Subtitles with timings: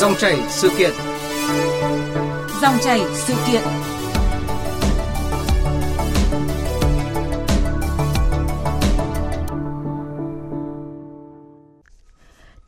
[0.00, 0.90] Dòng chảy sự kiện.
[2.62, 3.62] Dòng chảy sự kiện.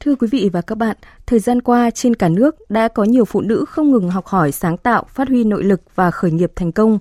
[0.01, 0.97] Thưa quý vị và các bạn,
[1.27, 4.53] thời gian qua trên cả nước đã có nhiều phụ nữ không ngừng học hỏi,
[4.53, 6.99] sáng tạo, phát huy nội lực và khởi nghiệp thành công.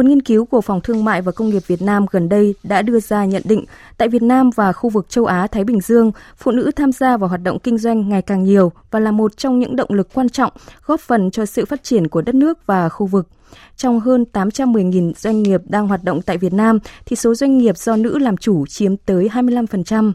[0.00, 2.82] Một nghiên cứu của Phòng Thương mại và Công nghiệp Việt Nam gần đây đã
[2.82, 3.64] đưa ra nhận định
[3.96, 7.16] tại Việt Nam và khu vực châu Á Thái Bình Dương, phụ nữ tham gia
[7.16, 10.08] vào hoạt động kinh doanh ngày càng nhiều và là một trong những động lực
[10.14, 10.52] quan trọng
[10.86, 13.28] góp phần cho sự phát triển của đất nước và khu vực.
[13.76, 17.76] Trong hơn 810.000 doanh nghiệp đang hoạt động tại Việt Nam thì số doanh nghiệp
[17.76, 20.12] do nữ làm chủ chiếm tới 25%.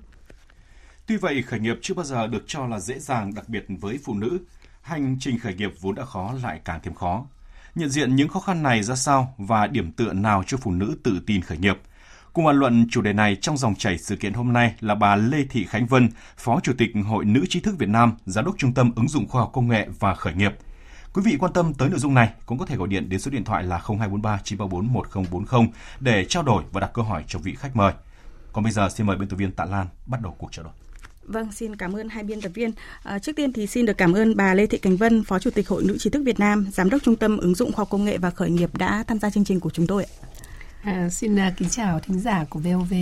[1.07, 3.99] Tuy vậy, khởi nghiệp chưa bao giờ được cho là dễ dàng, đặc biệt với
[4.03, 4.37] phụ nữ.
[4.81, 7.25] Hành trình khởi nghiệp vốn đã khó lại càng thêm khó.
[7.75, 10.97] Nhận diện những khó khăn này ra sao và điểm tựa nào cho phụ nữ
[11.03, 11.77] tự tin khởi nghiệp?
[12.33, 15.15] Cùng bàn luận chủ đề này trong dòng chảy sự kiện hôm nay là bà
[15.15, 18.55] Lê Thị Khánh Vân, Phó Chủ tịch Hội Nữ trí thức Việt Nam, Giám đốc
[18.57, 20.53] Trung tâm ứng dụng khoa học công nghệ và khởi nghiệp.
[21.13, 23.31] Quý vị quan tâm tới nội dung này cũng có thể gọi điện đến số
[23.31, 25.67] điện thoại là 0243 934 1040
[25.99, 27.93] để trao đổi và đặt câu hỏi cho vị khách mời.
[28.53, 30.73] Còn bây giờ xin mời biên tập viên Tạ Lan bắt đầu cuộc trao đổi.
[31.27, 32.71] Vâng, xin cảm ơn hai biên tập viên.
[33.03, 35.49] À, trước tiên thì xin được cảm ơn bà Lê Thị Cảnh Vân, Phó Chủ
[35.49, 37.89] tịch Hội Nữ trí thức Việt Nam, Giám đốc Trung tâm ứng dụng khoa học
[37.89, 40.05] công nghệ và khởi nghiệp đã tham gia chương trình của chúng tôi.
[40.81, 42.93] À, xin à, kính chào thính giả của VOV.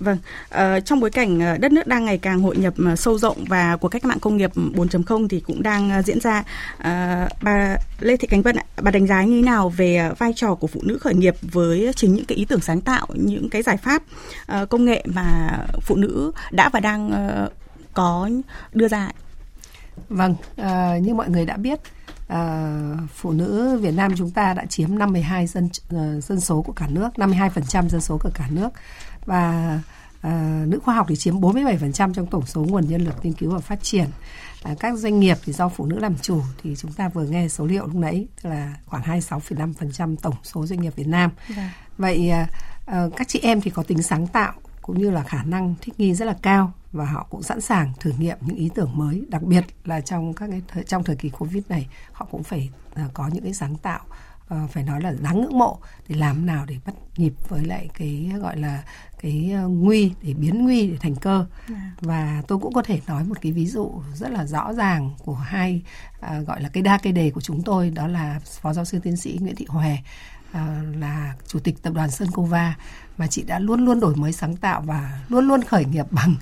[0.00, 0.18] Vâng,
[0.48, 3.44] à, trong bối cảnh ờ, đất nước đang ngày càng hội nhập ờ, sâu rộng
[3.44, 6.44] và của cách mạng công nghiệp 4.0 thì cũng đang diễn ra.
[6.78, 10.54] À, bà Lê Thị Cánh Vân, bà đánh giá như thế nào về vai trò
[10.54, 13.62] của phụ nữ khởi nghiệp với chính những cái ý tưởng sáng tạo, những cái
[13.62, 14.02] giải pháp
[14.46, 17.48] à, công nghệ mà phụ nữ đã và đang à,
[17.94, 18.30] có
[18.72, 19.10] đưa ra?
[20.08, 21.80] Vâng, à, như mọi người đã biết,
[22.28, 22.72] à,
[23.14, 25.68] phụ nữ Việt Nam chúng ta đã chiếm 52 dân
[26.20, 28.68] dân số của cả nước, 52% dân số của cả nước
[29.28, 29.80] và
[30.20, 33.50] à, nữ khoa học thì chiếm 47% trong tổng số nguồn nhân lực nghiên cứu
[33.50, 34.06] và phát triển.
[34.62, 37.48] À, các doanh nghiệp thì do phụ nữ làm chủ thì chúng ta vừa nghe
[37.48, 41.30] số liệu lúc nãy tức là khoảng 26,5% tổng số doanh nghiệp Việt Nam.
[41.56, 41.74] Dạ.
[41.98, 42.46] Vậy à,
[42.86, 44.52] à, các chị em thì có tính sáng tạo
[44.82, 47.92] cũng như là khả năng thích nghi rất là cao và họ cũng sẵn sàng
[48.00, 51.16] thử nghiệm những ý tưởng mới đặc biệt là trong các cái thời, trong thời
[51.16, 54.00] kỳ covid này họ cũng phải uh, có những cái sáng tạo
[54.54, 55.78] uh, phải nói là đáng ngưỡng mộ
[56.08, 58.82] để làm nào để bắt nhịp với lại cái gọi là
[59.20, 61.46] cái uh, nguy để biến nguy để thành cơ.
[61.68, 61.92] Dạ.
[62.00, 65.34] và tôi cũng có thể nói một cái ví dụ rất là rõ ràng của
[65.34, 65.82] hai
[66.18, 68.98] uh, gọi là cái đa cây đề của chúng tôi đó là phó giáo sư
[69.02, 69.96] tiến sĩ Nguyễn Thị Hòe
[70.50, 72.76] uh, là chủ tịch tập đoàn Sơn Cova
[73.18, 76.34] mà chị đã luôn luôn đổi mới sáng tạo và luôn luôn khởi nghiệp bằng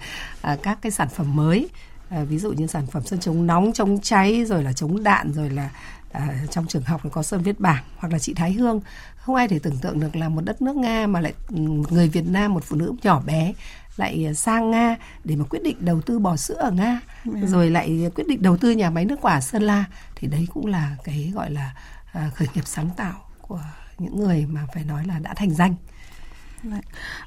[0.52, 1.68] uh, các cái sản phẩm mới
[2.08, 5.32] à, ví dụ như sản phẩm sơn chống nóng chống cháy rồi là chống đạn
[5.32, 5.70] rồi là
[6.12, 8.80] à, trong trường học có sơn viết bảng hoặc là chị Thái Hương
[9.16, 12.08] không ai thể tưởng tượng được là một đất nước Nga mà lại một người
[12.08, 13.52] Việt Nam một phụ nữ nhỏ bé
[13.96, 17.00] lại sang Nga để mà quyết định đầu tư bò sữa ở Nga yeah.
[17.24, 17.46] Dạ.
[17.46, 19.84] rồi lại quyết định đầu tư nhà máy nước quả Sơn La
[20.16, 21.74] thì đấy cũng là cái gọi là
[22.12, 23.60] à, khởi nghiệp sáng tạo của
[23.98, 25.74] những người mà phải nói là đã thành danh.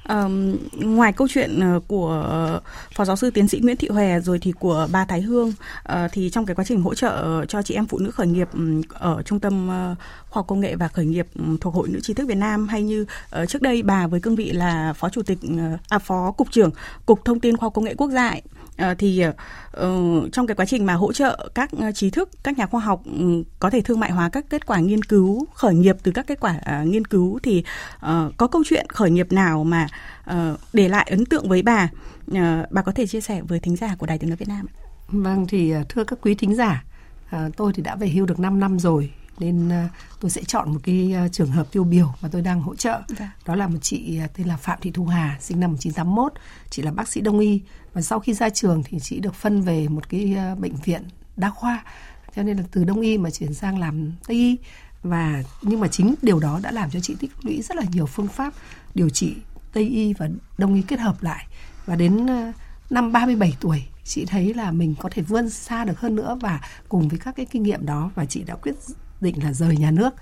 [0.08, 2.60] Um, ngoài câu chuyện ờ, của
[2.94, 5.94] phó giáo sư tiến sĩ Nguyễn Thị Hòe rồi thì của bà Thái Hương uh,
[6.12, 8.48] thì trong cái quá trình hỗ trợ ờ, cho chị em phụ nữ khởi nghiệp
[8.88, 9.68] ở trung tâm
[10.28, 11.26] khoa học công nghệ và khởi nghiệp
[11.60, 13.06] thuộc hội nữ trí thức Việt Nam hay như
[13.42, 16.52] uh, trước đây bà với cương vị là phó chủ tịch uh, à, phó cục
[16.52, 16.70] trưởng
[17.06, 18.59] cục thông tin khoa học công nghệ quốc gia uh,
[18.98, 22.80] thì uh, trong cái quá trình mà hỗ trợ các trí thức các nhà khoa
[22.80, 26.12] học um, có thể thương mại hóa các kết quả nghiên cứu khởi nghiệp từ
[26.12, 27.64] các kết quả nghiên cứu thì
[28.36, 29.86] có câu chuyện khởi nghiệp nào mà
[30.72, 31.88] để lại ấn tượng với bà
[32.70, 34.66] bà có thể chia sẻ với thính giả của đài tiếng nói Việt Nam
[35.08, 36.84] vâng thì thưa các quý thính giả
[37.56, 39.70] tôi thì đã về hưu được 5 năm rồi nên
[40.20, 43.00] tôi sẽ chọn một cái trường hợp tiêu biểu mà tôi đang hỗ trợ.
[43.18, 43.32] Dạ.
[43.46, 46.32] Đó là một chị tên là Phạm Thị Thu Hà, sinh năm 1981.
[46.70, 47.60] Chị là bác sĩ đông y
[47.92, 51.02] và sau khi ra trường thì chị được phân về một cái uh, bệnh viện
[51.36, 51.84] đa khoa.
[52.36, 54.56] Cho nên là từ đông y mà chuyển sang làm tây y
[55.02, 58.06] và nhưng mà chính điều đó đã làm cho chị tích lũy rất là nhiều
[58.06, 58.54] phương pháp
[58.94, 59.36] điều trị
[59.72, 61.46] tây y và đông y kết hợp lại
[61.86, 62.54] và đến uh,
[62.90, 66.60] năm 37 tuổi chị thấy là mình có thể vươn xa được hơn nữa và
[66.88, 68.74] cùng với các cái kinh nghiệm đó và chị đã quyết
[69.20, 70.14] định là rời nhà nước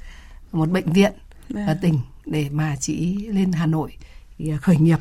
[0.52, 1.12] một bệnh viện
[1.54, 1.78] ở vâng.
[1.81, 3.96] tỉnh để mà chị lên Hà Nội
[4.38, 4.98] à, khởi nghiệp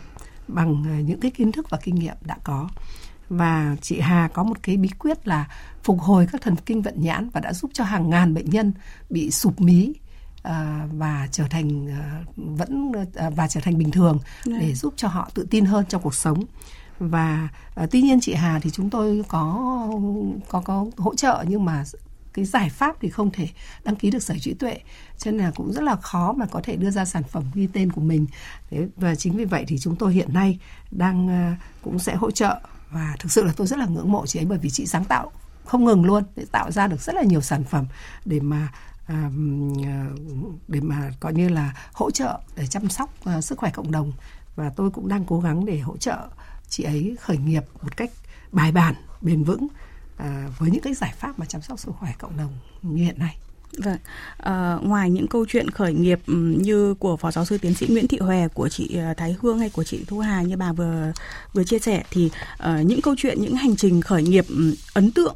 [0.47, 2.69] bằng à, những cái kiến thức và kinh nghiệm đã có
[3.29, 5.47] và chị Hà có một cái bí quyết là
[5.83, 8.73] phục hồi các thần kinh vận nhãn và đã giúp cho hàng ngàn bệnh nhân
[9.09, 9.93] bị sụp mí
[10.43, 12.91] à, và trở thành à, vẫn
[13.35, 14.57] và trở thành bình thường dạ.
[14.59, 16.43] để giúp cho họ tự tin hơn trong cuộc sống
[16.99, 17.49] và
[17.91, 19.73] tuy nhiên chị Hà thì chúng tôi có
[20.49, 21.83] có có hỗ trợ nhưng mà
[22.37, 23.49] cái giải pháp thì không thể
[23.83, 24.77] đăng ký được sở trí tuệ.
[25.17, 27.67] Cho nên là cũng rất là khó mà có thể đưa ra sản phẩm ghi
[27.73, 28.25] tên của mình.
[28.69, 30.59] Thế, và chính vì vậy thì chúng tôi hiện nay
[30.91, 32.59] đang ờ, cũng sẽ hỗ trợ.
[32.91, 35.05] Và thực sự là tôi rất là ngưỡng mộ chị ấy bởi vì chị sáng
[35.05, 35.31] tạo
[35.65, 37.85] không ngừng luôn để tạo ra được rất là nhiều sản phẩm
[38.25, 38.67] để mà
[39.07, 39.29] à,
[40.67, 44.13] để mà coi như là hỗ trợ để chăm sóc uh, sức khỏe cộng đồng.
[44.55, 46.17] Và tôi cũng đang cố gắng để hỗ trợ
[46.69, 48.11] chị ấy khởi nghiệp một cách
[48.51, 49.67] bài bản bền vững
[50.17, 53.19] à, với những cái giải pháp mà chăm sóc sức khỏe cộng đồng như hiện
[53.19, 53.37] nay?
[53.77, 53.97] Vâng,
[54.37, 57.87] à, ngoài những câu chuyện khởi nghiệp ừ, như của phó giáo sư tiến sĩ
[57.89, 60.73] Nguyễn Thị Hòe của chị ờ, Thái Hương hay của chị Thu Hà như bà
[60.73, 61.11] vừa
[61.53, 65.11] vừa chia sẻ thì uh, những câu chuyện những hành trình khởi nghiệp ừ, ấn
[65.11, 65.35] tượng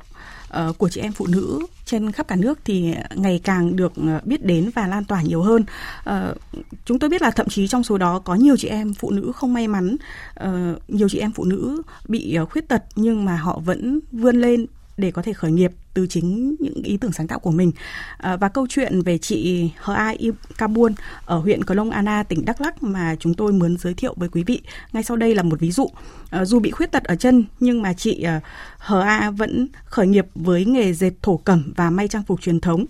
[0.57, 4.19] uh, của chị em phụ nữ trên khắp cả nước thì ngày càng được ờ,
[4.23, 5.63] biết đến và lan tỏa nhiều hơn.
[6.09, 6.37] Uh,
[6.85, 9.31] chúng tôi biết là thậm chí trong số đó có nhiều chị em phụ nữ
[9.35, 9.95] không may mắn,
[10.43, 10.49] uh,
[10.87, 14.65] nhiều chị em phụ nữ bị khuyết tật nhưng mà họ vẫn vươn lên
[15.01, 17.71] để có thể khởi nghiệp từ chính những ý tưởng sáng tạo của mình.
[18.17, 20.13] À, và câu chuyện về chị Hờ Ca
[20.57, 20.93] Kabun
[21.25, 24.29] ở huyện Cờ Long Ana, tỉnh Đắk Lắk mà chúng tôi muốn giới thiệu với
[24.29, 24.61] quý vị
[24.93, 25.87] ngay sau đây là một ví dụ.
[26.29, 28.41] À, dù bị khuyết tật ở chân nhưng mà chị à,
[28.77, 32.59] Hờ A vẫn khởi nghiệp với nghề dệt thổ cẩm và may trang phục truyền
[32.59, 32.85] thống.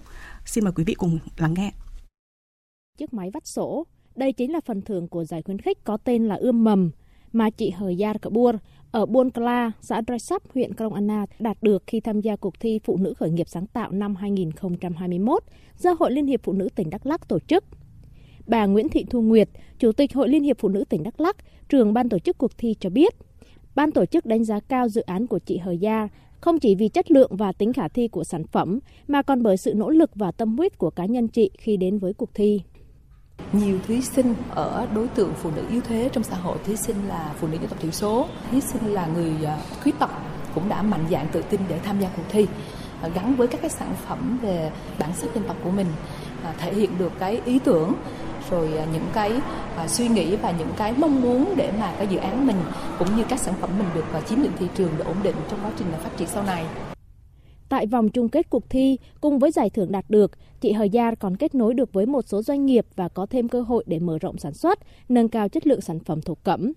[0.46, 1.72] Xin mời quý vị cùng lắng nghe.
[2.98, 3.86] Chiếc máy vắt sổ,
[4.16, 6.92] đây chính là phần thưởng của giải khuyến khích có tên là ươm mầm
[7.34, 8.56] mà chị Hờ Yar Kabur
[8.91, 12.59] ở Buôn Cla, xã Drai Sap, huyện Krông Anna đạt được khi tham gia cuộc
[12.59, 15.43] thi Phụ nữ khởi nghiệp sáng tạo năm 2021
[15.77, 17.63] do Hội Liên hiệp Phụ nữ tỉnh Đắk Lắk tổ chức.
[18.47, 19.49] Bà Nguyễn Thị Thu Nguyệt,
[19.79, 21.35] Chủ tịch Hội Liên hiệp Phụ nữ tỉnh Đắk Lắk,
[21.69, 23.15] trưởng ban tổ chức cuộc thi cho biết,
[23.75, 26.07] ban tổ chức đánh giá cao dự án của chị Hờ Gia
[26.41, 29.57] không chỉ vì chất lượng và tính khả thi của sản phẩm mà còn bởi
[29.57, 32.61] sự nỗ lực và tâm huyết của cá nhân chị khi đến với cuộc thi
[33.53, 36.95] nhiều thí sinh ở đối tượng phụ nữ yếu thế trong xã hội, thí sinh
[37.07, 40.09] là phụ nữ dân tộc thiểu số, thí sinh là người à, khuyết tật
[40.56, 42.48] cũng đã mạnh dạn tự tin để tham gia cuộc thi
[43.01, 45.88] à, gắn với các cái sản phẩm về bản sắc dân tộc của mình
[46.44, 47.94] à, thể hiện được cái ý tưởng,
[48.50, 49.31] rồi những cái
[49.88, 52.57] suy nghĩ và những cái mong muốn để mà cái dự án mình
[53.00, 55.59] cũng như các sản phẩm mình được chiếm lĩnh thị trường để ổn định trong
[55.63, 56.65] quá trình phát triển sau này.
[57.71, 60.31] Tại vòng chung kết cuộc thi, cùng với giải thưởng đạt được,
[60.62, 63.47] chị Hờ Gia còn kết nối được với một số doanh nghiệp và có thêm
[63.47, 64.79] cơ hội để mở rộng sản xuất,
[65.09, 66.73] nâng cao chất lượng sản phẩm thổ cẩm.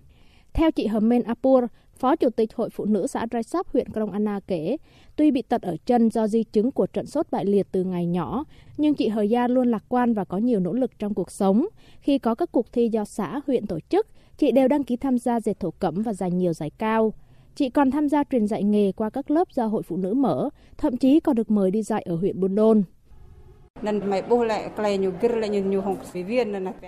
[0.53, 1.63] Theo chị Hờ Men Apur,
[1.97, 4.77] Phó Chủ tịch Hội Phụ nữ xã Rai Sóc, huyện Krong Anna kể,
[5.15, 8.05] tuy bị tật ở chân do di chứng của trận sốt bại liệt từ ngày
[8.05, 8.43] nhỏ,
[8.77, 11.67] nhưng chị Hờ Gia luôn lạc quan và có nhiều nỗ lực trong cuộc sống.
[11.99, 14.07] Khi có các cuộc thi do xã, huyện tổ chức,
[14.37, 17.13] chị đều đăng ký tham gia dệt thổ cẩm và giành nhiều giải cao.
[17.55, 20.49] Chị còn tham gia truyền dạy nghề qua các lớp do Hội Phụ Nữ mở,
[20.77, 22.83] thậm chí còn được mời đi dạy ở huyện Buôn Đôn.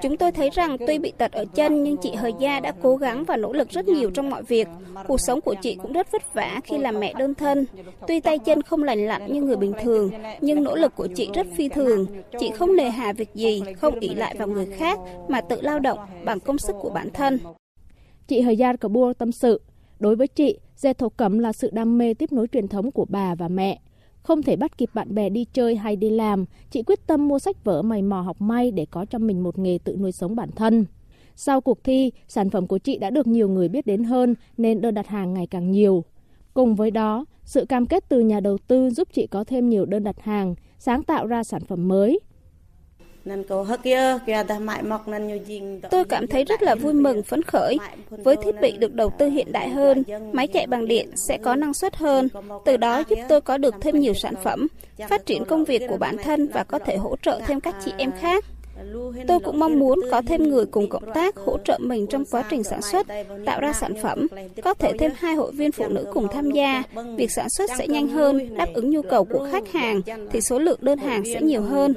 [0.02, 2.96] Chúng tôi thấy rằng tuy bị tật ở chân nhưng chị Hờ Gia đã cố
[2.96, 4.68] gắng và nỗ lực rất nhiều trong mọi việc.
[5.08, 7.66] Cuộc sống của chị cũng rất vất vả khi làm mẹ đơn thân.
[8.08, 10.12] Tuy tay chân không lành lặn như người bình thường,
[10.42, 12.06] nhưng nỗ lực của chị rất phi thường.
[12.40, 15.80] Chị không nề hà việc gì, không ỷ lại vào người khác mà tự lao
[15.80, 17.40] động bằng công sức của bản thân.
[18.28, 19.62] Chị Hờ Gia Kabur tâm sự,
[20.00, 23.06] Đối với chị, dệt thổ cẩm là sự đam mê tiếp nối truyền thống của
[23.10, 23.80] bà và mẹ.
[24.24, 27.40] Không thể bắt kịp bạn bè đi chơi hay đi làm, chị quyết tâm mua
[27.40, 30.36] sách vở mày mò học may để có cho mình một nghề tự nuôi sống
[30.36, 30.86] bản thân.
[31.36, 34.82] Sau cuộc thi, sản phẩm của chị đã được nhiều người biết đến hơn nên
[34.82, 36.04] đơn đặt hàng ngày càng nhiều.
[36.54, 39.86] Cùng với đó, sự cam kết từ nhà đầu tư giúp chị có thêm nhiều
[39.86, 42.20] đơn đặt hàng, sáng tạo ra sản phẩm mới.
[45.90, 47.78] Tôi cảm thấy rất là vui mừng, phấn khởi.
[48.10, 50.04] Với thiết bị được đầu tư hiện đại hơn,
[50.34, 52.30] máy chạy bằng điện sẽ có năng suất hơn.
[52.66, 54.68] Từ đó giúp tôi có được thêm nhiều sản phẩm,
[55.10, 57.92] phát triển công việc của bản thân và có thể hỗ trợ thêm các chị
[57.98, 58.46] em khác.
[59.28, 62.44] Tôi cũng mong muốn có thêm người cùng cộng tác hỗ trợ mình trong quá
[62.50, 63.08] trình sản xuất,
[63.46, 64.28] tạo ra sản phẩm.
[64.64, 66.84] Có thể thêm hai hội viên phụ nữ cùng tham gia.
[67.18, 70.60] Việc sản xuất sẽ nhanh hơn, đáp ứng nhu cầu của khách hàng, thì số
[70.60, 71.94] lượng đơn hàng sẽ nhiều hơn.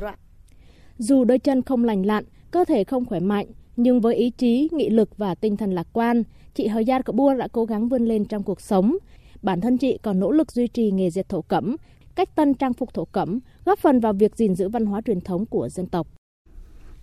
[1.00, 4.68] Dù đôi chân không lành lặn, cơ thể không khỏe mạnh, nhưng với ý chí,
[4.72, 6.22] nghị lực và tinh thần lạc quan,
[6.54, 8.96] chị Hờ Gia Cậu đã cố gắng vươn lên trong cuộc sống.
[9.42, 11.76] Bản thân chị còn nỗ lực duy trì nghề dệt thổ cẩm,
[12.14, 15.20] cách tân trang phục thổ cẩm, góp phần vào việc gìn giữ văn hóa truyền
[15.20, 16.06] thống của dân tộc.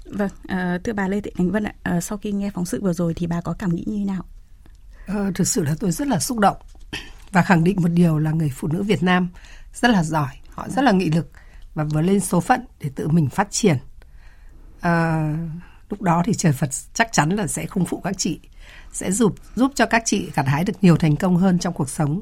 [0.05, 2.81] Vâng, à, thưa bà Lê Thị Khánh Vân ạ, à, sau khi nghe phóng sự
[2.81, 4.23] vừa rồi thì bà có cảm nghĩ như thế nào?
[5.07, 6.57] À, thực sự là tôi rất là xúc động
[7.31, 9.29] và khẳng định một điều là người phụ nữ Việt Nam
[9.73, 11.31] rất là giỏi, họ rất là nghị lực
[11.73, 13.77] và vượt lên số phận để tự mình phát triển
[14.81, 15.33] à,
[15.89, 18.39] lúc đó thì trời Phật chắc chắn là sẽ không phụ các chị
[18.91, 21.89] sẽ giúp giúp cho các chị gặt hái được nhiều thành công hơn trong cuộc
[21.89, 22.21] sống.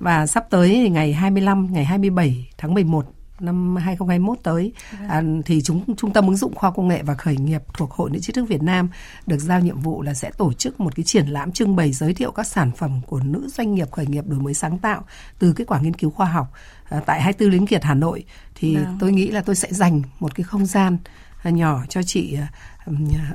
[0.00, 3.06] Và sắp tới thì ngày 25 ngày 27 tháng 11
[3.40, 4.72] năm 2021 tới
[5.08, 8.10] à, thì chúng trung tâm ứng dụng khoa công nghệ và khởi nghiệp thuộc Hội
[8.10, 8.88] Nữ trí thức Việt Nam
[9.26, 12.14] được giao nhiệm vụ là sẽ tổ chức một cái triển lãm trưng bày giới
[12.14, 15.04] thiệu các sản phẩm của nữ doanh nghiệp khởi nghiệp đổi mới sáng tạo
[15.38, 16.52] từ kết quả nghiên cứu khoa học
[16.88, 18.24] à, tại 24 Lính Kiệt Hà Nội.
[18.54, 18.96] Thì vâng.
[19.00, 20.98] tôi nghĩ là tôi sẽ dành một cái không gian
[21.44, 22.48] À, nhỏ cho chị à,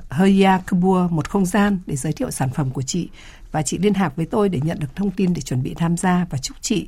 [0.09, 3.09] à, Heya Kabua một không gian để giới thiệu sản phẩm của chị
[3.51, 5.97] và chị liên lạc với tôi để nhận được thông tin để chuẩn bị tham
[5.97, 6.87] gia và chúc chị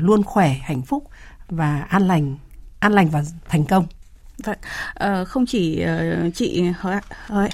[0.00, 1.08] luôn khỏe, hạnh phúc
[1.48, 2.36] và an lành,
[2.78, 3.86] an lành và thành công.
[4.44, 4.58] Vâng,
[4.94, 5.84] ờ, không chỉ
[6.26, 6.64] uh, chị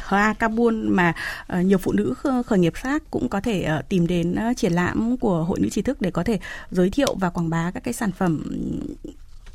[0.05, 1.15] Hoa Kabul mà
[1.53, 2.15] uh, nhiều phụ nữ
[2.47, 5.83] khởi nghiệp khác cũng có thể uh, tìm đến triển lãm của Hội Nữ trí
[5.83, 6.39] thức để có thể
[6.71, 8.61] giới thiệu và quảng bá các cái sản phẩm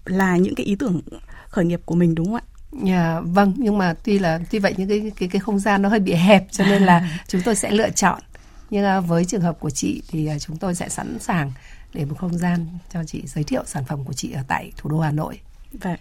[0.05, 1.01] là những cái ý tưởng
[1.47, 2.52] khởi nghiệp của mình đúng không ạ?
[2.85, 5.89] Yeah, vâng, nhưng mà tuy là tuy vậy những cái cái cái không gian nó
[5.89, 8.21] hơi bị hẹp cho nên là chúng tôi sẽ lựa chọn.
[8.69, 11.51] Nhưng uh, với trường hợp của chị thì uh, chúng tôi sẽ sẵn sàng
[11.93, 14.89] để một không gian cho chị giới thiệu sản phẩm của chị ở tại thủ
[14.89, 15.39] đô Hà Nội.
[15.81, 15.95] Vâng.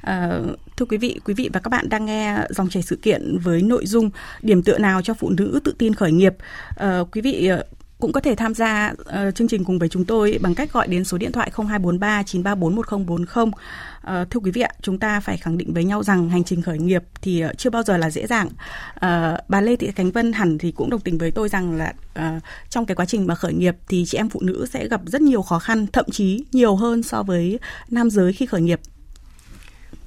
[0.00, 0.30] À,
[0.76, 3.62] thưa quý vị, quý vị và các bạn đang nghe dòng chảy sự kiện với
[3.62, 4.10] nội dung
[4.42, 6.34] điểm tựa nào cho phụ nữ tự tin khởi nghiệp.
[6.76, 7.50] À, quý vị
[7.98, 10.88] cũng có thể tham gia uh, chương trình cùng với chúng tôi bằng cách gọi
[10.88, 13.46] đến số điện thoại 0243 934 1040.
[13.46, 16.62] Uh, thưa quý vị ạ, chúng ta phải khẳng định với nhau rằng hành trình
[16.62, 18.46] khởi nghiệp thì uh, chưa bao giờ là dễ dàng.
[18.46, 21.94] Uh, bà Lê Thị Khánh Vân hẳn thì cũng đồng tình với tôi rằng là
[22.18, 25.00] uh, trong cái quá trình mà khởi nghiệp thì chị em phụ nữ sẽ gặp
[25.06, 27.58] rất nhiều khó khăn, thậm chí nhiều hơn so với
[27.90, 28.80] nam giới khi khởi nghiệp.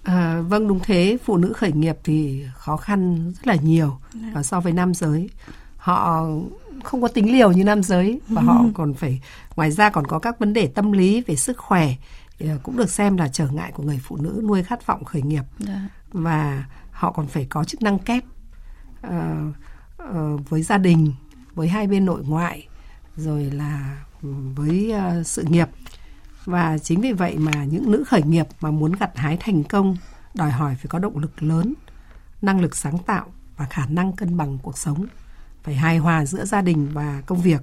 [0.04, 3.98] À, vâng đúng thế, phụ nữ khởi nghiệp thì khó khăn rất là nhiều
[4.34, 5.30] và so với nam giới.
[5.78, 6.28] Họ
[6.84, 8.22] không có tính liều như nam giới.
[8.28, 9.22] Và họ còn phải
[9.56, 11.94] ngoài ra còn có các vấn đề tâm lý về sức khỏe
[12.40, 15.22] à, cũng được xem là trở ngại của người phụ nữ nuôi khát vọng khởi
[15.22, 15.44] nghiệp.
[15.60, 15.90] Dạ.
[16.12, 18.24] và họ còn phải có chức năng kép
[19.08, 19.14] uh,
[20.04, 21.14] uh, với gia đình
[21.54, 22.68] với hai bên nội ngoại
[23.16, 24.04] rồi là
[24.56, 25.68] với uh, sự nghiệp.
[26.46, 29.98] Và chính vì vậy mà những nữ khởi nghiệp mà muốn gặt hái thành công
[30.34, 31.74] đòi hỏi phải có động lực lớn
[32.42, 33.26] năng lực sáng tạo
[33.58, 35.06] và khả năng cân bằng cuộc sống
[35.64, 37.62] phải hài hòa giữa gia đình và công việc.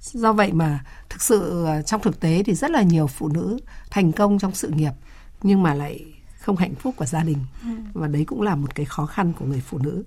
[0.00, 3.58] Do vậy mà thực sự ờ, trong thực tế thì rất là nhiều phụ nữ
[3.90, 4.92] thành công trong sự nghiệp
[5.42, 6.04] nhưng mà lại
[6.38, 7.38] không hạnh phúc của gia đình.
[7.62, 7.68] Ừ.
[7.92, 10.04] và đấy cũng là một cái khó khăn của người phụ nữ.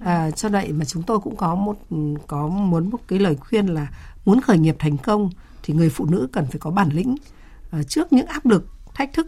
[0.00, 1.78] À, cho vậy mà chúng tôi cũng có một
[2.26, 3.86] có muốn một cái lời khuyên là
[4.24, 5.30] muốn khởi nghiệp thành công
[5.62, 7.16] thì người phụ nữ cần phải có bản lĩnh
[7.78, 9.26] uh, trước những áp lực thách thức.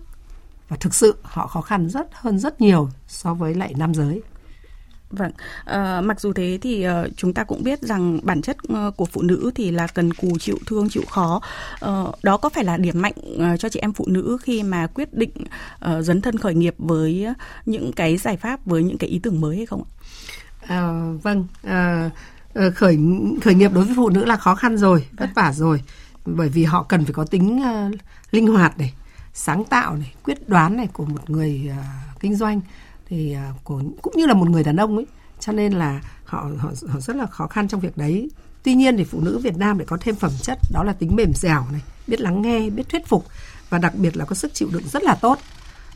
[0.69, 4.23] Và thực sự họ khó khăn rất hơn rất nhiều so với lại nam giới
[5.17, 5.33] Vâng,
[5.65, 9.05] à, mặc dù thế thì uh, chúng ta cũng biết rằng bản chất uh, của
[9.05, 11.41] phụ nữ thì là cần cù chịu thương chịu khó.
[11.85, 14.87] Uh, đó có phải là điểm mạnh uh, cho chị em phụ nữ khi mà
[14.87, 17.27] quyết định uh, dấn thân khởi nghiệp với
[17.67, 19.91] những cái giải pháp với những cái ý tưởng mới hay không ạ?
[20.67, 22.11] À, vâng, à,
[22.55, 22.99] khởi
[23.43, 25.83] khởi nghiệp đối với phụ nữ là khó khăn rồi, vất vả rồi,
[26.25, 27.95] bởi vì họ cần phải có tính uh,
[28.31, 28.95] linh hoạt này,
[29.33, 32.61] sáng tạo này, quyết đoán này của một người uh, kinh doanh
[33.09, 35.07] thì à, của, cũng như là một người đàn ông ấy.
[35.41, 38.31] Cho nên là họ họ họ rất là khó khăn trong việc đấy.
[38.63, 41.17] Tuy nhiên thì phụ nữ Việt Nam lại có thêm phẩm chất, đó là tính
[41.17, 43.27] mềm dẻo này, biết lắng nghe, biết thuyết phục
[43.69, 45.39] và đặc biệt là có sức chịu đựng rất là tốt.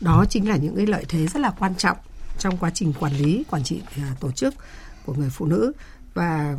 [0.00, 1.96] Đó chính là những cái lợi thế rất là quan trọng
[2.38, 4.54] trong quá trình quản lý, quản trị à, tổ chức
[5.06, 5.72] của người phụ nữ
[6.18, 6.56] và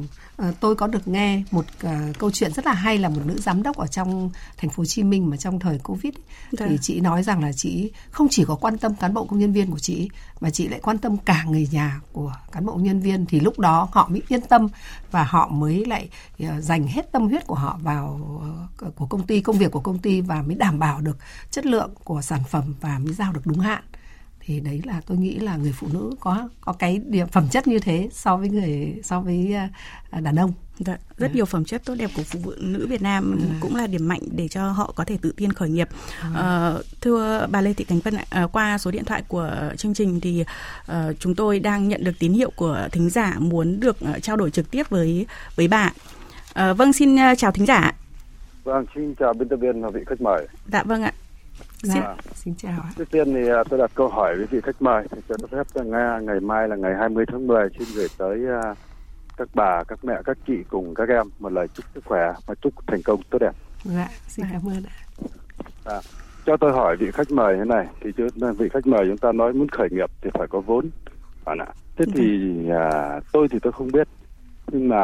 [0.47, 3.39] uh, tôi có được nghe một uh, câu chuyện rất là hay là một nữ
[3.39, 6.65] giám đốc ở trong thành phố Hồ Chí Minh mà trong thời Covid ấy, dạ.
[6.69, 9.53] thì chị nói rằng là chị không chỉ có quan tâm cán bộ công nhân
[9.53, 12.83] viên của chị mà chị lại quan tâm cả người nhà của cán bộ công
[12.83, 14.67] nhân viên thì lúc đó họ mới yên tâm
[15.11, 16.09] và họ mới lại
[16.43, 18.19] uh, dành hết tâm huyết của họ vào
[18.87, 21.17] uh, của công ty công việc của công ty và mới đảm bảo được
[21.51, 23.83] chất lượng của sản phẩm và mới giao được đúng hạn
[24.49, 27.67] thì đấy là tôi nghĩ là người phụ nữ có có cái điểm phẩm chất
[27.67, 29.55] như thế so với người so với
[30.15, 30.53] uh, đàn ông
[30.85, 31.33] Dạ, rất à.
[31.33, 33.57] nhiều phẩm chất tốt đẹp của phụ nữ Việt Nam à.
[33.59, 35.89] cũng là điểm mạnh để cho họ có thể tự tin khởi nghiệp.
[36.21, 36.29] À.
[36.35, 40.19] À, thưa bà Lê Thị Cánh Vân, à, qua số điện thoại của chương trình
[40.19, 40.45] thì
[40.87, 44.35] à, chúng tôi đang nhận được tín hiệu của thính giả muốn được à, trao
[44.35, 45.25] đổi trực tiếp với
[45.55, 45.93] với bà.
[46.53, 47.93] À, vâng, xin chào thính giả.
[48.63, 50.47] Vâng, xin chào biên tập viên và vị khách mời.
[50.71, 51.13] Dạ vâng ạ.
[51.83, 52.89] Dạ, à, xin chào ạ.
[52.97, 55.07] Trước tiên thì à, tôi đặt câu hỏi với vị khách mời.
[55.11, 58.39] Thì cho phép Nga ngày mai là ngày 20 tháng 10 xin gửi tới
[58.71, 58.77] uh,
[59.37, 62.55] các bà, các mẹ, các chị cùng các em một lời chúc sức khỏe và
[62.55, 63.55] chúc thành công tốt đẹp.
[63.83, 64.95] Dạ, xin cảm ơn ạ.
[65.85, 65.99] À,
[66.45, 68.11] cho tôi hỏi vị khách mời thế này thì
[68.57, 70.89] vị khách mời chúng ta nói muốn khởi nghiệp thì phải có vốn
[71.45, 71.67] bạn ạ
[71.97, 74.07] thế thì à, tôi thì tôi không biết
[74.71, 74.99] nhưng mà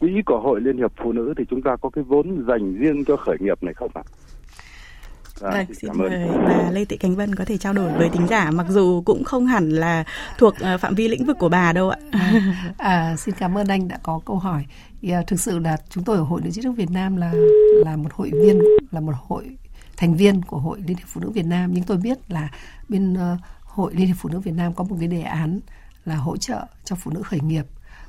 [0.00, 3.04] quỹ của hội liên hiệp phụ nữ thì chúng ta có cái vốn dành riêng
[3.04, 4.02] cho khởi nghiệp này không ạ
[5.40, 6.10] Vâng, vâng xin mời
[6.46, 9.24] bà Lê Thị Cánh Vân có thể trao đổi với tính giả mặc dù cũng
[9.24, 10.04] không hẳn là
[10.38, 11.98] thuộc uh, phạm vi lĩnh vực của bà đâu ạ.
[12.10, 12.32] À,
[12.78, 14.64] à, xin cảm ơn anh đã có câu hỏi.
[15.06, 17.32] Uh, thực sự là chúng tôi ở Hội Nữ trí thức Việt Nam là
[17.84, 19.56] là một hội viên là một hội
[19.96, 22.48] thành viên của Hội Liên hiệp Phụ nữ Việt Nam nhưng tôi biết là
[22.88, 25.60] bên uh, Hội Liên hiệp Phụ nữ Việt Nam có một cái đề án
[26.04, 27.66] là hỗ trợ cho phụ nữ khởi nghiệp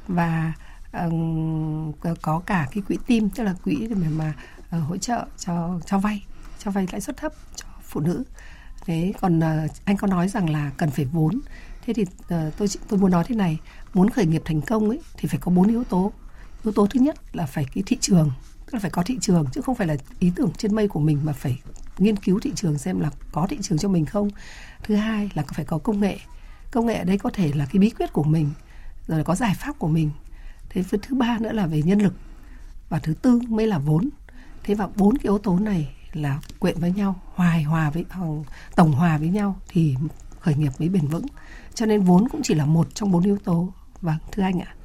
[0.07, 0.53] và
[0.93, 4.33] um, có cả cái quỹ tim tức là quỹ để mà, mà
[4.77, 6.21] uh, hỗ trợ cho cho vay
[6.63, 8.23] cho vay lãi suất thấp cho phụ nữ.
[8.85, 11.39] Thế còn uh, anh có nói rằng là cần phải vốn.
[11.85, 13.59] Thế thì uh, tôi tôi muốn nói thế này
[13.93, 16.11] muốn khởi nghiệp thành công ấy thì phải có bốn yếu tố.
[16.63, 18.31] Yếu tố thứ nhất là phải cái thị trường
[18.65, 20.99] tức là phải có thị trường chứ không phải là ý tưởng trên mây của
[20.99, 21.61] mình mà phải
[21.97, 24.29] nghiên cứu thị trường xem là có thị trường cho mình không.
[24.83, 26.17] Thứ hai là phải có công nghệ.
[26.71, 28.49] Công nghệ ở đây có thể là cái bí quyết của mình
[29.07, 30.11] rồi là có giải pháp của mình.
[30.69, 32.13] Thế thứ ba nữa là về nhân lực.
[32.89, 34.09] Và thứ tư mới là vốn.
[34.63, 38.19] Thế và bốn cái yếu tố này là quyện với nhau hoài hòa với ờ,
[38.75, 39.95] tổng hòa với nhau thì
[40.39, 41.25] khởi nghiệp mới bền vững.
[41.73, 43.67] Cho nên vốn cũng chỉ là một trong bốn yếu tố.
[44.01, 44.75] Vâng thưa anh ạ.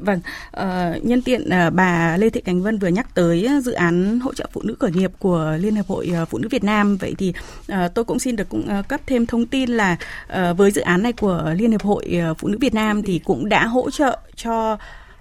[0.00, 0.20] Vâng,
[0.56, 4.34] uh, nhân tiện uh, bà Lê Thị Cánh Vân vừa nhắc tới dự án hỗ
[4.34, 6.96] trợ phụ nữ khởi nghiệp của Liên hiệp hội phụ nữ Việt Nam.
[6.96, 7.32] Vậy thì
[7.72, 9.96] uh, tôi cũng xin được cũng, uh, cấp thêm thông tin là
[10.26, 13.48] uh, với dự án này của Liên hiệp hội phụ nữ Việt Nam thì cũng
[13.48, 14.78] đã hỗ trợ cho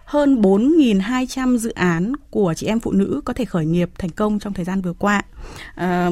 [0.09, 4.39] hơn 4.200 dự án của chị em phụ nữ có thể khởi nghiệp thành công
[4.39, 5.21] trong thời gian vừa qua.
[5.75, 6.09] À,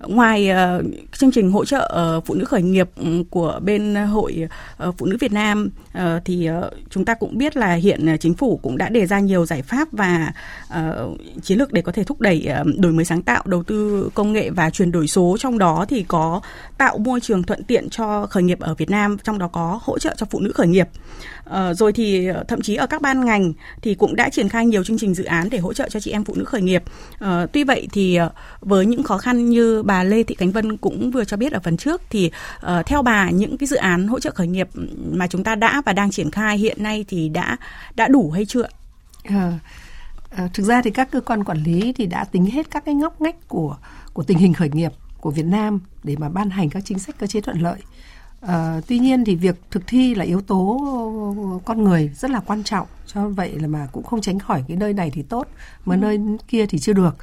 [0.00, 2.90] ngoài uh, chương trình hỗ trợ uh, phụ nữ khởi nghiệp
[3.30, 4.48] của bên hội
[4.88, 8.06] uh, phụ nữ Việt Nam uh, Ờ, thì ờ, chúng ta cũng biết là hiện
[8.06, 10.32] ờ, chính phủ cũng đã đề ra nhiều giải pháp và
[11.42, 14.50] chiến lược để có thể thúc đẩy đổi mới sáng tạo, đầu tư công nghệ
[14.50, 15.36] và chuyển đổi số.
[15.40, 16.40] Trong đó thì có
[16.78, 19.98] tạo môi trường thuận tiện cho khởi nghiệp ở Việt Nam, trong đó có hỗ
[19.98, 20.88] trợ cho phụ nữ khởi nghiệp.
[21.72, 24.98] Rồi thì thậm chí ở các ban ngành thì cũng đã triển khai nhiều chương
[24.98, 26.82] trình dự án để hỗ trợ cho chị em phụ nữ khởi nghiệp.
[27.52, 28.18] Tuy vậy thì
[28.60, 31.60] với những khó khăn như bà Lê Thị Cánh Vân cũng vừa cho biết ở
[31.64, 32.30] phần trước thì
[32.86, 34.68] theo bà những cái dự án hỗ trợ khởi nghiệp
[35.12, 37.56] mà chúng ta đã và đang triển khai hiện nay thì đã
[37.94, 38.66] đã đủ hay chưa?
[39.24, 39.58] À,
[40.30, 42.94] à, thực ra thì các cơ quan quản lý thì đã tính hết các cái
[42.94, 43.76] ngóc ngách của
[44.12, 47.18] của tình hình khởi nghiệp của Việt Nam để mà ban hành các chính sách
[47.18, 47.78] cơ chế thuận lợi.
[48.40, 50.80] À, tuy nhiên thì việc thực thi là yếu tố
[51.64, 54.76] con người rất là quan trọng cho vậy là mà cũng không tránh khỏi cái
[54.76, 55.48] nơi này thì tốt
[55.84, 55.98] mà ừ.
[55.98, 57.16] nơi kia thì chưa được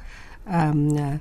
[0.44, 1.18] à, à,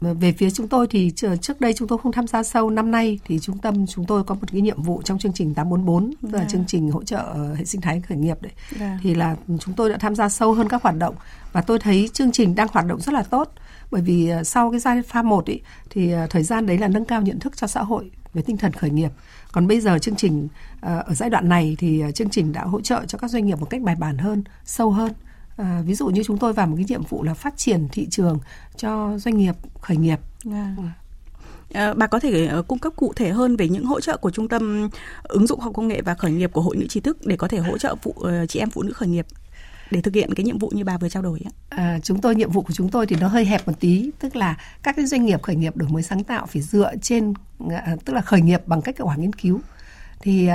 [0.00, 3.18] về phía chúng tôi thì trước đây chúng tôi không tham gia sâu năm nay
[3.24, 6.28] thì trung tâm chúng tôi có một cái nhiệm vụ trong chương trình 844 tức
[6.32, 6.48] là yeah.
[6.48, 6.52] Dạ.
[6.52, 8.80] chương trình hỗ trợ hệ sinh thái khởi nghiệp đấy yeah.
[8.80, 8.98] Dạ.
[9.02, 11.14] thì là chúng tôi đã tham gia sâu hơn các hoạt động
[11.52, 13.52] và tôi thấy chương trình đang hoạt động rất là tốt
[13.90, 15.60] bởi vì sau cái giai pha một ý,
[15.90, 18.72] thì thời gian đấy là nâng cao nhận thức cho xã hội về tinh thần
[18.72, 19.10] khởi nghiệp
[19.52, 20.48] còn bây giờ chương trình
[20.80, 23.70] ở giai đoạn này thì chương trình đã hỗ trợ cho các doanh nghiệp một
[23.70, 25.12] cách bài bản hơn sâu hơn
[25.58, 28.06] À, ví dụ như chúng tôi vào một cái nhiệm vụ là phát triển thị
[28.10, 28.38] trường
[28.76, 30.18] cho doanh nghiệp khởi nghiệp.
[30.52, 30.68] Yeah.
[31.72, 34.30] À, bà có thể uh, cung cấp cụ thể hơn về những hỗ trợ của
[34.30, 34.88] trung tâm
[35.22, 37.48] ứng dụng học công nghệ và khởi nghiệp của hội nữ trí thức để có
[37.48, 39.26] thể hỗ trợ phụ uh, chị em phụ nữ khởi nghiệp
[39.90, 42.50] để thực hiện cái nhiệm vụ như bà vừa trao đổi À, chúng tôi nhiệm
[42.50, 45.24] vụ của chúng tôi thì nó hơi hẹp một tí tức là các cái doanh
[45.24, 47.72] nghiệp khởi nghiệp đổi mới sáng tạo phải dựa trên uh,
[48.04, 49.60] tức là khởi nghiệp bằng cách kết quả nghiên cứu
[50.20, 50.48] thì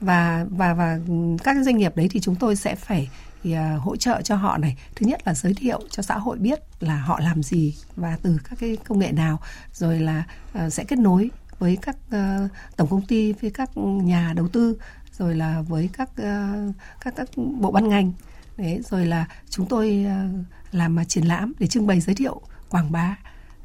[0.00, 0.98] và và và
[1.44, 3.08] các doanh nghiệp đấy thì chúng tôi sẽ phải
[3.42, 4.76] thì uh, hỗ trợ cho họ này.
[4.96, 8.38] Thứ nhất là giới thiệu cho xã hội biết là họ làm gì và từ
[8.50, 9.40] các cái công nghệ nào
[9.72, 10.24] rồi là
[10.66, 14.78] uh, sẽ kết nối với các uh, tổng công ty với các nhà đầu tư
[15.18, 18.12] rồi là với các uh, các các bộ ban ngành.
[18.56, 22.40] Đấy rồi là chúng tôi uh, làm mà triển lãm để trưng bày giới thiệu
[22.70, 23.16] quảng bá.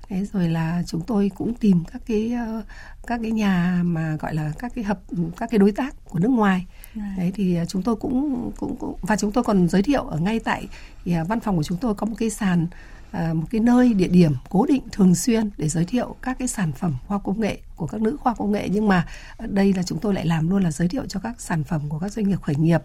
[0.09, 2.65] Đấy, rồi là chúng tôi cũng tìm các cái uh,
[3.07, 4.99] các cái nhà mà gọi là các cái hợp
[5.37, 8.95] các cái đối tác của nước ngoài đấy thì à, chúng tôi cũng cũng, cũng
[9.01, 10.67] và chúng tôi còn giới thiệu ở ngay tại
[11.05, 12.67] à, văn phòng của chúng tôi có một cái sàn
[13.11, 16.47] à, một cái nơi địa điểm cố định thường xuyên để giới thiệu các cái
[16.47, 18.69] sản phẩm khoa công nghệ của các nữ khoa công nghệ.
[18.71, 19.07] Nhưng mà
[19.39, 21.99] đây là chúng tôi lại làm luôn là giới thiệu cho các sản phẩm của
[21.99, 22.81] các doanh nghiệp khởi nghiệp.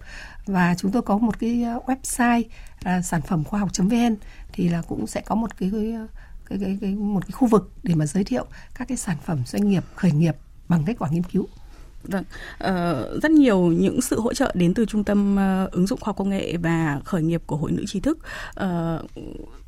[0.47, 2.43] Và chúng tôi có một cái website
[2.85, 4.17] là sản phẩm khoa học.vn
[4.53, 5.71] thì là cũng sẽ có một cái
[6.49, 9.43] cái, cái, cái một cái khu vực để mà giới thiệu các cái sản phẩm
[9.47, 10.37] doanh nghiệp khởi nghiệp
[10.69, 11.47] bằng kết quả nghiên cứu.
[12.05, 12.25] Vâng,
[12.65, 16.13] uh, rất nhiều những sự hỗ trợ đến từ trung tâm uh, ứng dụng khoa
[16.13, 18.19] công nghệ và khởi nghiệp của hội nữ trí thức.
[18.61, 19.11] Uh,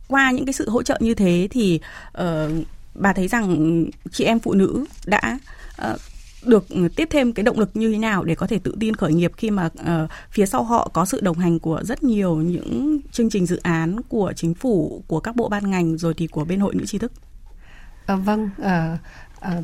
[0.09, 1.81] qua những cái sự hỗ trợ như thế thì
[2.19, 2.25] uh,
[2.95, 5.39] bà thấy rằng chị em phụ nữ đã
[5.93, 6.01] uh,
[6.45, 6.67] được
[6.97, 9.33] tiếp thêm cái động lực như thế nào để có thể tự tin khởi nghiệp
[9.37, 13.31] khi mà uh, phía sau họ có sự đồng hành của rất nhiều những chương
[13.31, 16.61] trình dự án của chính phủ của các bộ ban ngành rồi thì của bên
[16.61, 17.13] hội nữ trí thức
[18.07, 18.99] à, vâng à,
[19.41, 19.61] à,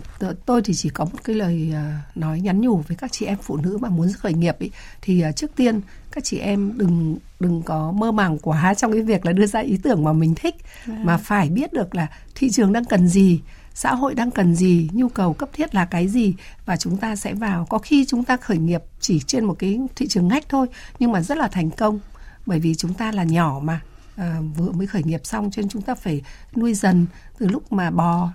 [0.46, 3.38] tôi thì chỉ có một cái lời à, nói nhắn nhủ với các chị em
[3.42, 4.70] phụ nữ mà muốn khởi nghiệp ý,
[5.02, 5.80] thì à, trước tiên
[6.12, 9.60] các chị em đừng đừng có mơ màng quá trong cái việc là đưa ra
[9.60, 10.54] ý tưởng mà mình thích
[10.86, 10.98] à.
[11.02, 13.40] mà phải biết được là thị trường đang cần gì
[13.74, 16.34] xã hội đang cần gì nhu cầu cấp thiết là cái gì
[16.66, 17.66] và chúng ta sẽ vào.
[17.70, 20.66] Có khi chúng ta khởi nghiệp chỉ trên một cái thị trường ngách thôi
[20.98, 22.00] nhưng mà rất là thành công
[22.46, 23.80] bởi vì chúng ta là nhỏ mà.
[24.16, 26.22] À, vừa mới khởi nghiệp xong cho nên chúng ta phải
[26.56, 27.06] nuôi dần
[27.38, 28.30] từ lúc mà bò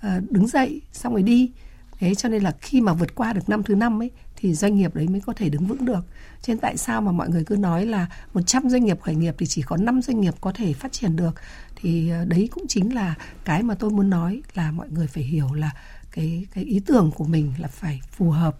[0.00, 1.50] Ờ, đứng dậy xong rồi đi
[2.00, 4.76] thế cho nên là khi mà vượt qua được năm thứ năm ấy, thì doanh
[4.76, 6.04] nghiệp đấy mới có thể đứng vững được.
[6.42, 9.34] Cho nên tại sao mà mọi người cứ nói là 100 doanh nghiệp khởi nghiệp
[9.38, 11.34] thì chỉ có 5 doanh nghiệp có thể phát triển được
[11.76, 15.22] thì ờ, đấy cũng chính là cái mà tôi muốn nói là mọi người phải
[15.22, 15.70] hiểu là
[16.12, 18.58] cái cái ý tưởng của mình là phải phù hợp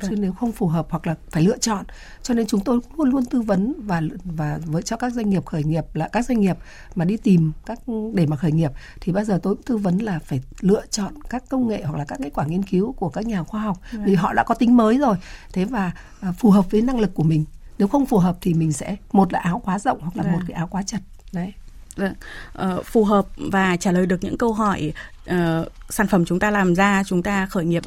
[0.00, 0.10] vâng.
[0.10, 1.84] chứ nếu không phù hợp hoặc là phải lựa chọn.
[2.22, 5.46] Cho nên chúng tôi luôn luôn tư vấn và và với cho các doanh nghiệp
[5.46, 6.56] khởi nghiệp là các doanh nghiệp
[6.94, 7.78] mà đi tìm các
[8.14, 11.14] để mà khởi nghiệp thì bao giờ tôi cũng tư vấn là phải lựa chọn
[11.28, 13.78] các công nghệ hoặc là các kết quả nghiên cứu của các nhà khoa học.
[13.92, 14.04] Vâng.
[14.04, 15.16] vì họ đã có tính mới rồi.
[15.52, 17.44] Thế và à, phù hợp với năng lực của mình.
[17.78, 20.32] Nếu không phù hợp thì mình sẽ một là áo quá rộng hoặc là vâng.
[20.32, 21.00] một cái áo quá chặt
[21.32, 21.52] đấy.
[21.96, 22.14] Vâng,
[22.58, 24.92] uh, phù hợp và trả lời được những câu hỏi
[25.30, 27.82] uh, sản phẩm chúng ta làm ra chúng ta khởi nghiệp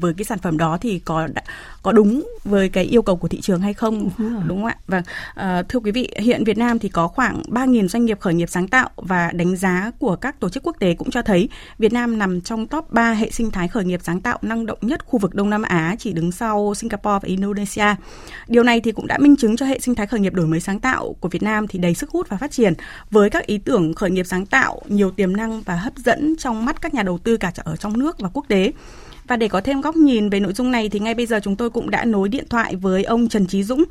[0.00, 1.28] với cái sản phẩm đó thì có
[1.82, 4.10] có đúng với cái yêu cầu của thị trường hay không?
[4.18, 4.76] Đúng, đúng không ạ?
[4.86, 5.02] Vâng.
[5.30, 8.48] Uh, thưa quý vị hiện Việt Nam thì có khoảng 3.000 doanh nghiệp khởi nghiệp
[8.50, 11.92] sáng tạo và đánh giá của các tổ chức quốc tế cũng cho thấy Việt
[11.92, 15.06] Nam nằm trong top 3 hệ sinh thái khởi nghiệp sáng tạo năng động nhất
[15.06, 17.94] khu vực Đông Nam Á chỉ đứng sau Singapore và Indonesia.
[18.48, 20.60] Điều này thì cũng đã minh chứng cho hệ sinh thái khởi nghiệp đổi mới
[20.60, 22.74] sáng tạo của Việt Nam thì đầy sức hút và phát triển.
[23.10, 26.64] Với các ý tưởng khởi nghiệp sáng tạo nhiều tiềm năng và hấp dẫn trong
[26.64, 28.72] mắt các nhà đầu tư cả ở trong nước và quốc tế.
[29.26, 31.56] Và để có thêm góc nhìn về nội dung này thì ngay bây giờ chúng
[31.56, 33.84] tôi cũng đã nối điện thoại với ông Trần Trí Dũng,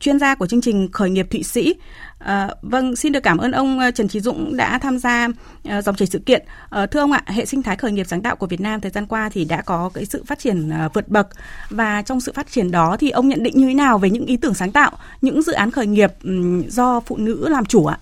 [0.00, 1.74] chuyên gia của chương trình khởi nghiệp Thụy Sĩ.
[2.18, 5.28] À, vâng, xin được cảm ơn ông ờ, Trần Trí Dũng đã tham gia
[5.68, 6.42] ờ, dòng chảy sự kiện.
[6.70, 8.90] À, thưa ông ạ, hệ sinh thái khởi nghiệp sáng tạo của Việt Nam thời
[8.90, 11.28] gian qua thì đã có cái sự phát triển vượt bậc
[11.70, 14.26] và trong sự phát triển đó thì ông nhận định như thế nào về những
[14.26, 14.90] ý tưởng sáng tạo,
[15.22, 17.98] những dự án khởi nghiệp um, do phụ nữ làm chủ ạ?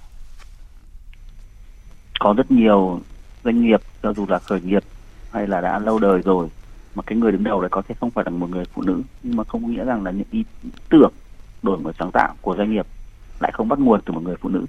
[2.20, 3.00] Có rất nhiều
[3.44, 4.82] doanh nghiệp cho dù là khởi nghiệp
[5.30, 6.48] hay là đã lâu đời rồi
[6.94, 9.02] mà cái người đứng đầu đấy có thể không phải là một người phụ nữ
[9.22, 10.44] nhưng mà không có nghĩa rằng là những ý
[10.88, 11.12] tưởng
[11.62, 12.86] đổi mới sáng tạo của doanh nghiệp
[13.40, 14.64] lại không bắt nguồn từ một người phụ nữ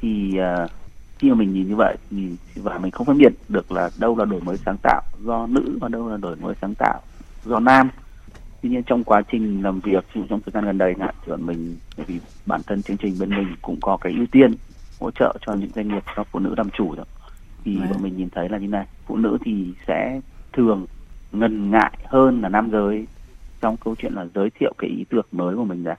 [0.00, 0.70] thì uh,
[1.18, 4.18] khi mà mình nhìn như vậy thì và mình không phân biệt được là đâu
[4.18, 7.00] là đổi mới sáng tạo do nữ và đâu là đổi mới sáng tạo
[7.44, 7.90] do nam
[8.62, 11.76] tuy nhiên trong quá trình làm việc trong thời gian gần đây ngạn trưởng mình
[11.96, 14.54] bởi vì bản thân chương trình bên mình cũng có cái ưu tiên
[15.00, 17.04] hỗ trợ cho những doanh nghiệp do phụ nữ làm chủ đó
[17.64, 20.20] thì bọn mình nhìn thấy là như này phụ nữ thì sẽ
[20.52, 20.86] thường
[21.32, 23.06] ngần ngại hơn là nam giới
[23.60, 25.94] trong câu chuyện là giới thiệu cái ý tưởng mới của mình ra.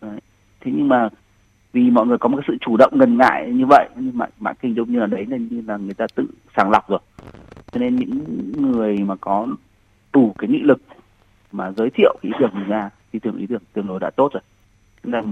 [0.00, 0.20] Đấy.
[0.60, 1.08] thế nhưng mà
[1.72, 4.26] vì mọi người có một cái sự chủ động ngần ngại như vậy nhưng mà
[4.38, 7.00] mã kinh giống như là đấy là như là người ta tự sàng lọc rồi.
[7.72, 8.22] Cho nên những
[8.56, 9.46] người mà có
[10.12, 10.82] đủ cái nghị lực
[11.52, 14.32] mà giới thiệu ý tưởng mình ra thì tưởng ý tưởng tương đối đã tốt
[14.32, 14.42] rồi.
[15.04, 15.22] Nên là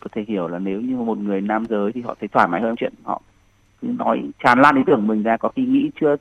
[0.00, 2.60] có thể hiểu là nếu như một người nam giới thì họ thấy thoải mái
[2.60, 3.22] hơn chuyện họ
[3.82, 6.16] cứ nói tràn lan ý tưởng mình ra có khi nghĩ chưa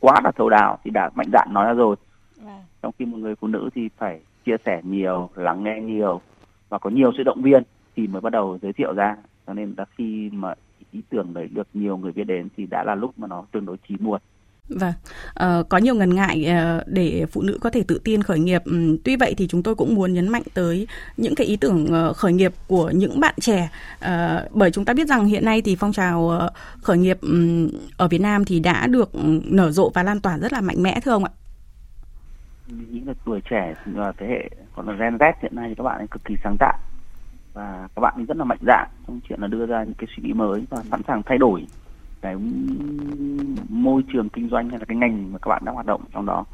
[0.00, 1.96] quá là thấu đáo thì đã mạnh dạn nói ra rồi.
[2.44, 2.60] Vâng.
[2.82, 6.20] trong khi một người phụ nữ thì phải chia sẻ nhiều lắng nghe nhiều
[6.68, 7.62] và có nhiều sự động viên
[7.96, 9.16] thì mới bắt đầu giới thiệu ra.
[9.46, 10.54] Cho nên là khi mà
[10.92, 13.66] ý tưởng đấy được nhiều người biết đến thì đã là lúc mà nó tương
[13.66, 14.18] đối chín muồi
[14.68, 14.92] Vâng,
[15.34, 18.62] à, có nhiều ngần ngại ờ, để phụ nữ có thể tự tin khởi nghiệp.
[18.64, 21.86] Ừ, tuy vậy thì chúng tôi cũng muốn nhấn mạnh tới những cái ý tưởng
[21.86, 23.70] ờ, khởi nghiệp của những bạn trẻ.
[24.00, 26.48] À, bởi chúng ta biết rằng hiện nay thì phong trào
[26.82, 30.38] khởi nghiệp ừ, ở Việt Nam thì đã được ừ, nở rộ và lan tỏa
[30.38, 31.30] rất là mạnh mẽ thưa ông ạ.
[32.66, 35.84] Những là tuổi trẻ và thế hệ còn là Gen Z hiện nay thì các
[35.84, 36.78] bạn ấy cực kỳ sáng tạo
[37.54, 40.06] và các bạn ấy rất là mạnh dạn trong chuyện là đưa ra những cái
[40.16, 41.66] suy nghĩ mới và sẵn sàng thay đổi
[42.22, 42.36] cái
[43.68, 46.26] môi trường kinh doanh hay là cái ngành mà các bạn đang hoạt động trong
[46.26, 46.44] đó,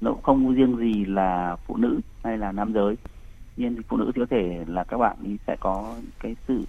[0.00, 2.96] nó cũng không riêng gì là phụ nữ hay là nam giới.
[3.56, 6.64] Nhưng phụ nữ thì có thể là các bạn ý sẽ có cái sự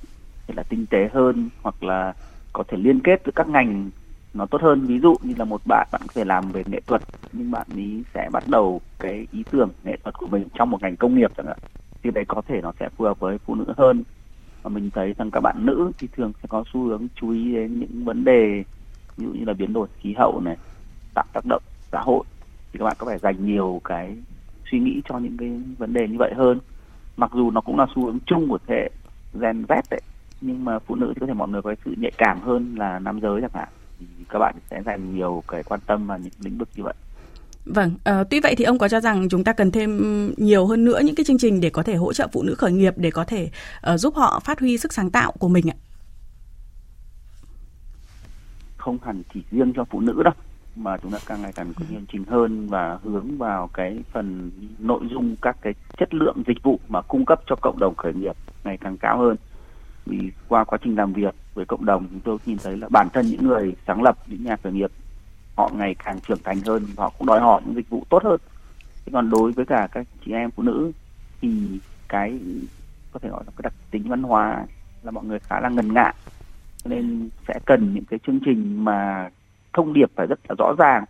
[0.47, 2.13] là tinh tế hơn hoặc là
[2.53, 3.89] có thể liên kết với các ngành
[4.33, 4.81] nó tốt hơn.
[4.81, 7.01] Ví dụ như là một bạn bạn có thể làm về nghệ thuật,
[7.33, 10.81] nhưng bạn ấy sẽ bắt đầu cái ý tưởng nghệ thuật của mình trong một
[10.81, 11.57] ngành công nghiệp chẳng hạn.
[12.03, 14.03] Thì đấy có thể nó sẽ phù hợp với phụ nữ hơn
[14.65, 17.53] và mình thấy rằng các bạn nữ thì thường sẽ có xu hướng chú ý
[17.53, 18.63] đến những vấn đề,
[19.17, 20.57] ví dụ như là biến đổi khí hậu này,
[21.13, 22.23] tạo tác động xã hội.
[22.71, 24.15] Thì các bạn có phải dành nhiều cái
[24.71, 26.59] suy nghĩ cho những cái vấn đề như vậy hơn.
[27.17, 28.89] Mặc dù nó cũng là xu hướng chung của thế hệ
[29.41, 30.01] gen Z đấy,
[30.41, 32.99] nhưng mà phụ nữ thì có thể mọi người có sự nhạy cảm hơn là
[32.99, 33.69] nam giới chẳng hạn.
[33.99, 36.93] Thì các bạn sẽ dành nhiều cái quan tâm vào những lĩnh vực như vậy.
[37.65, 39.99] Vâng, uh, tuy vậy thì ông có cho rằng chúng ta cần thêm
[40.37, 42.71] nhiều hơn nữa những cái chương trình để có thể hỗ trợ phụ nữ khởi
[42.71, 43.49] nghiệp để có thể
[43.93, 45.77] uh, giúp họ phát huy sức sáng tạo của mình ạ?
[48.77, 50.33] Không hẳn chỉ riêng cho phụ nữ đâu,
[50.75, 54.51] mà chúng ta càng ngày càng có chương trình hơn và hướng vào cái phần
[54.79, 58.13] nội dung các cái chất lượng dịch vụ mà cung cấp cho cộng đồng khởi
[58.13, 59.35] nghiệp ngày càng cao hơn.
[60.05, 63.07] Vì qua quá trình làm việc với cộng đồng chúng tôi nhìn thấy là bản
[63.13, 64.91] thân những người sáng lập những nhà khởi nghiệp
[65.55, 68.39] họ ngày càng trưởng thành hơn họ cũng đòi hỏi những dịch vụ tốt hơn.
[69.05, 70.91] Thế còn đối với cả các chị em phụ nữ
[71.41, 72.39] thì cái
[73.11, 74.65] có thể gọi là cái đặc tính văn hóa
[75.03, 76.13] là mọi người khá là ngần ngại.
[76.83, 79.29] Cho nên sẽ cần những cái chương trình mà
[79.73, 81.05] thông điệp phải rất là rõ ràng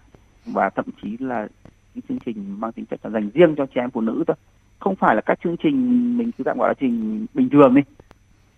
[0.45, 1.47] và thậm chí là
[1.93, 4.35] những chương trình mang tính chất là dành riêng cho chị em phụ nữ thôi.
[4.79, 5.77] Không phải là các chương trình
[6.17, 7.81] mình cứ tạm gọi là trình bình thường đi.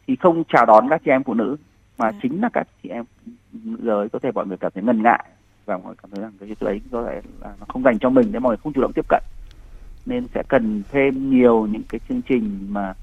[0.07, 1.55] Thì không chào đón các chị em phụ nữ
[1.97, 2.13] mà ừ.
[2.21, 3.05] chính là các chị em
[3.83, 5.25] giới có thể mọi người cảm thấy ngần ngại
[5.67, 8.09] và mọi người cảm thấy rằng cái đấy có lẽ là nó không dành cho
[8.09, 9.23] mình nên mọi người không chủ động tiếp cận
[10.05, 12.93] nên sẽ cần thêm nhiều những cái chương trình mà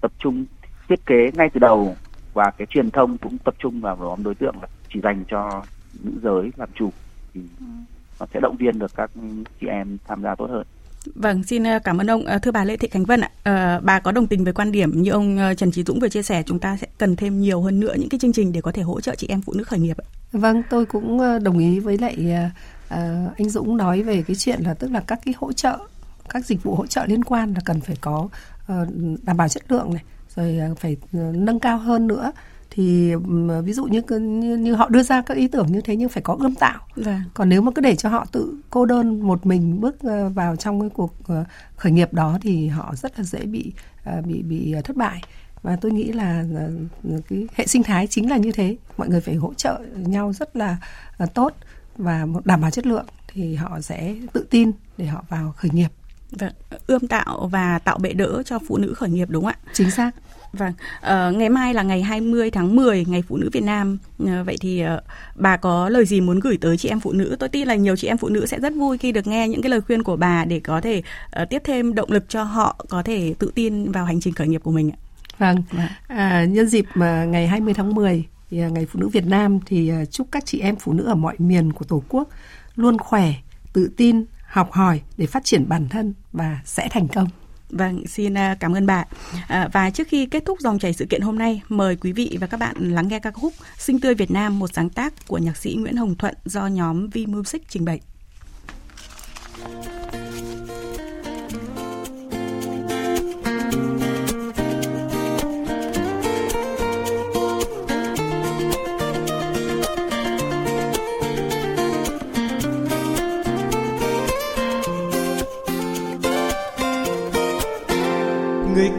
[0.00, 0.44] tập trung
[0.88, 1.96] thiết kế ngay từ đầu
[2.32, 5.62] và cái truyền thông cũng tập trung vào nhóm đối tượng là chỉ dành cho
[6.04, 6.90] nữ giới làm chủ
[7.34, 7.40] thì
[8.20, 9.10] nó sẽ động viên được các
[9.60, 10.66] chị em tham gia tốt hơn.
[11.14, 12.24] Vâng, xin ờ, cảm ơn ông.
[12.24, 14.72] Ờ, thưa bà Lê Thị Khánh Vân ạ, à, bà có đồng tình với quan
[14.72, 17.62] điểm như ông Trần Trí Dũng vừa chia sẻ, chúng ta sẽ cần thêm nhiều
[17.62, 19.64] hơn nữa những cái chương trình để có thể hỗ trợ chị em phụ nữ
[19.64, 20.06] khởi nghiệp ạ?
[20.32, 22.32] Vâng, tôi cũng đồng ý với lại
[22.88, 25.78] à, anh Dũng nói về cái chuyện là tức là các cái hỗ trợ,
[26.28, 28.28] các dịch vụ hỗ trợ liên quan là cần phải có
[29.22, 30.02] đảm bảo chất lượng này,
[30.36, 32.32] rồi phải nâng cao hơn nữa
[32.76, 33.14] thì
[33.64, 36.22] ví dụ như, như như họ đưa ra các ý tưởng như thế nhưng phải
[36.22, 37.22] có ươm tạo vâng.
[37.34, 40.56] còn nếu mà cứ để cho họ tự cô đơn một mình bước ờ, vào
[40.56, 41.44] trong cái cuộc ờ,
[41.76, 43.72] khởi nghiệp đó thì họ rất là dễ bị
[44.04, 45.22] ờ, bị bị thất bại
[45.62, 46.44] và tôi nghĩ là
[47.28, 50.56] cái hệ sinh thái chính là như thế mọi người phải hỗ trợ nhau rất
[50.56, 50.76] là
[51.34, 51.54] tốt
[51.96, 55.90] và đảm bảo chất lượng thì họ sẽ tự tin để họ vào khởi nghiệp
[56.30, 56.52] Vâng,
[56.86, 59.70] ươm tạo và tạo bệ đỡ cho phụ nữ khởi nghiệp đúng không ạ?
[59.72, 60.10] Chính xác.
[60.58, 63.98] Vâng, uh, ngày mai là ngày 20 tháng 10, ngày phụ nữ Việt Nam.
[64.22, 65.02] Uh, vậy thì uh,
[65.34, 67.36] bà có lời gì muốn gửi tới chị em phụ nữ?
[67.38, 69.62] Tôi tin là nhiều chị em phụ nữ sẽ rất vui khi được nghe những
[69.62, 71.02] cái lời khuyên của bà để có thể
[71.42, 74.48] uh, tiếp thêm động lực cho họ có thể tự tin vào hành trình khởi
[74.48, 74.98] nghiệp của mình ạ.
[75.38, 75.62] Vâng,
[76.08, 79.92] à, nhân dịp mà ngày 20 tháng 10 thì ngày phụ nữ Việt Nam thì
[80.10, 82.28] chúc các chị em phụ nữ ở mọi miền của Tổ quốc
[82.76, 83.32] luôn khỏe,
[83.72, 87.28] tự tin, học hỏi để phát triển bản thân và sẽ thành công.
[87.70, 89.04] Vâng, xin à, cảm ơn bà.
[89.48, 92.38] À, và trước khi kết thúc dòng chảy sự kiện hôm nay, mời quý vị
[92.40, 95.38] và các bạn lắng nghe ca khúc Sinh tươi Việt Nam, một sáng tác của
[95.38, 98.00] nhạc sĩ Nguyễn Hồng Thuận do nhóm V Music trình bày.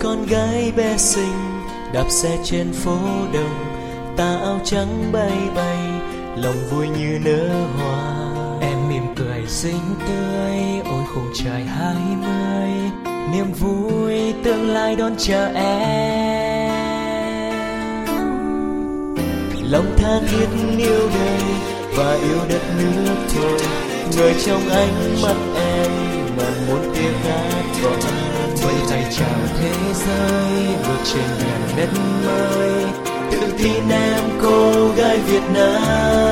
[0.08, 1.62] Con gái bé xinh
[1.93, 2.98] đạp xe trên phố
[3.34, 3.76] đông
[4.17, 5.78] tà áo trắng bay bay
[6.36, 8.15] lòng vui như nở hoa.
[8.62, 10.58] Em mỉm cười xinh tươi
[10.91, 12.70] ôi khung trời hai mươi
[13.32, 16.72] niềm vui tương lai đón chờ em.
[19.72, 21.41] Lòng tha thiết yêu đời
[21.96, 23.60] và yêu đất nước thôi
[24.17, 25.91] người trong ánh mắt em
[26.38, 28.27] mà muốn tiếng hát gọi
[28.68, 31.90] vẫy tay chào thế giới, vượt trên ngàn đất
[32.26, 32.84] mới
[33.32, 36.32] tự tin em cô gái Việt Nam.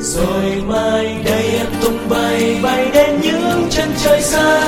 [0.00, 4.60] Rồi mai đây em tung bay bay đến những chân trời xa.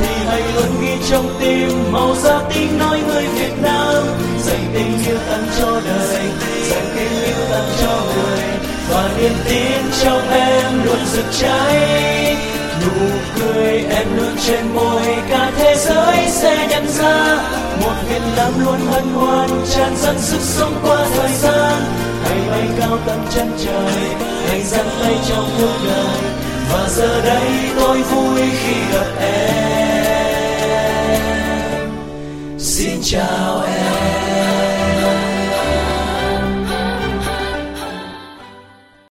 [0.00, 4.04] Thì hãy luôn ghi trong tim màu da tiếng nói người Việt Nam.
[4.38, 6.22] Dành tình yêu tặng cho đời,
[6.70, 8.44] dành tình yêu tặng cho người.
[8.90, 12.36] Và niềm tin trong em luôn rực cháy
[12.84, 13.06] nụ
[13.38, 17.38] cười, em luôn trên môi, cả thế giới sẽ nhận ra.
[17.80, 21.82] Một việt nam luôn hân hoan, tràn dâng sức sống qua thời gian.
[22.24, 23.94] Hãy bay cao tận chân trời,
[24.48, 26.16] hãy dắt tay trong cuộc đời.
[26.72, 29.44] Và giờ đây tôi vui khi gặp em.
[32.58, 34.73] Xin chào em.